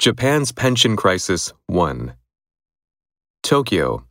[0.00, 2.14] Japan's Pension Crisis 1
[3.42, 4.06] Tokyo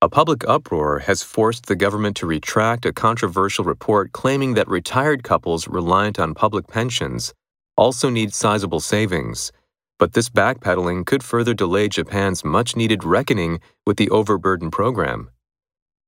[0.00, 5.24] A public uproar has forced the government to retract a controversial report claiming that retired
[5.24, 7.34] couples reliant on public pensions
[7.76, 9.50] also need sizable savings.
[9.98, 15.28] But this backpedaling could further delay Japan's much needed reckoning with the overburden program.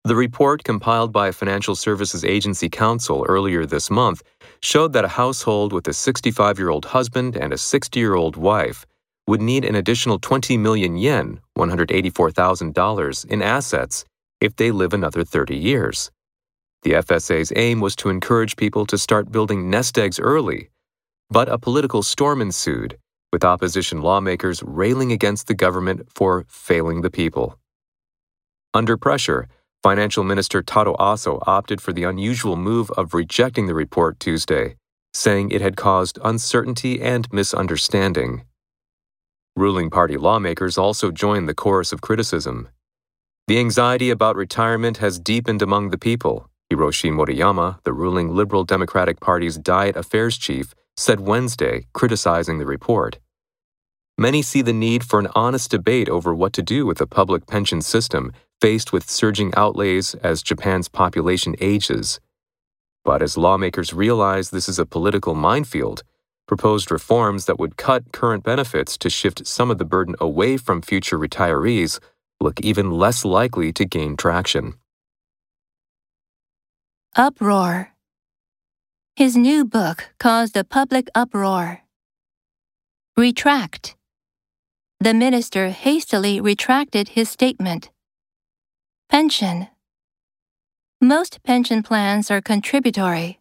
[0.05, 4.23] The report, compiled by a Financial Services Agency Council earlier this month,
[4.62, 8.35] showed that a household with a 65 year old husband and a 60 year old
[8.35, 8.86] wife
[9.27, 14.07] would need an additional 20 million yen, $184,000, in assets
[14.40, 16.11] if they live another 30 years.
[16.82, 20.71] The FSA's aim was to encourage people to start building nest eggs early,
[21.29, 22.96] but a political storm ensued,
[23.35, 27.59] with opposition lawmakers railing against the government for failing the people.
[28.73, 29.46] Under pressure,
[29.82, 34.77] Financial Minister Taro Aso opted for the unusual move of rejecting the report Tuesday,
[35.14, 38.42] saying it had caused uncertainty and misunderstanding.
[39.56, 42.69] Ruling party lawmakers also joined the chorus of criticism.
[43.48, 49.19] The anxiety about retirement has deepened among the people, Hiroshi Moriyama, the ruling Liberal Democratic
[49.19, 53.19] Party's Diet Affairs chief, said Wednesday, criticizing the report.
[54.19, 57.47] Many see the need for an honest debate over what to do with the public
[57.47, 62.20] pension system faced with surging outlays as Japan's population ages.
[63.05, 66.03] But as lawmakers realize this is a political minefield,
[66.47, 70.83] proposed reforms that would cut current benefits to shift some of the burden away from
[70.83, 71.98] future retirees
[72.41, 74.75] look even less likely to gain traction.
[77.16, 77.92] Uproar.
[79.16, 81.83] His new book caused a public uproar.
[83.16, 83.97] Retract.
[85.00, 87.91] The minister hastily retracted his statement.
[89.11, 89.66] Pension.
[91.00, 93.41] Most pension plans are contributory.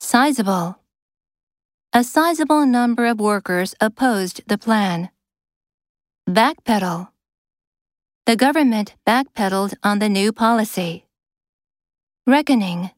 [0.00, 0.78] Sizable.
[1.94, 5.08] A sizable number of workers opposed the plan.
[6.28, 7.08] Backpedal.
[8.26, 11.06] The government backpedaled on the new policy.
[12.26, 12.90] Reckoning.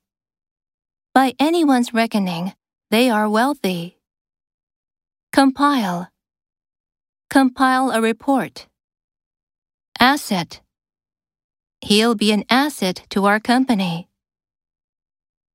[1.14, 2.54] By anyone's reckoning,
[2.90, 3.98] they are wealthy.
[5.32, 6.08] Compile.
[7.30, 8.66] Compile a report.
[10.00, 10.61] Asset.
[11.82, 14.08] He'll be an asset to our company.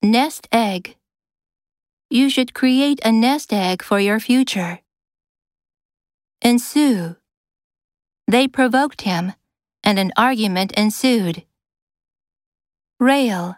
[0.03, 0.97] Nest egg.
[2.09, 4.79] You should create a nest egg for your future.
[6.41, 7.15] Ensue.
[8.27, 9.33] They provoked him,
[9.83, 11.43] and an argument ensued.
[12.99, 13.55] Rail.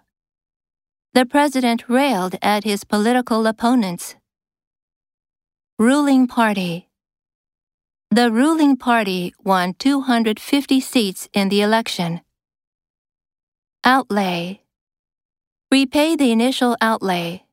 [1.14, 4.16] The president railed at his political opponents.
[5.80, 6.90] Ruling Party.
[8.12, 12.22] The ruling party won 250 seats in the election.
[13.86, 14.60] Outlay.
[15.72, 17.44] Repay the initial outlay.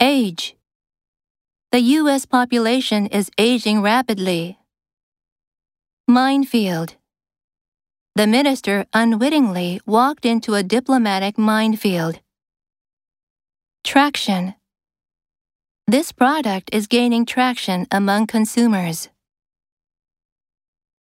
[0.00, 0.56] Age.
[1.72, 2.24] The U.S.
[2.24, 4.58] population is aging rapidly.
[6.08, 6.94] Minefield.
[8.14, 12.20] The minister unwittingly walked into a diplomatic minefield.
[13.84, 14.54] Traction.
[15.86, 19.10] This product is gaining traction among consumers.